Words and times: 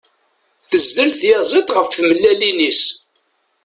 Tezdel 0.69 1.11
tyaziḍt 1.19 1.73
ɣef 1.77 1.87
tmellalin-is. 1.89 2.81